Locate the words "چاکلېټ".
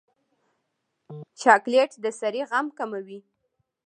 1.41-1.91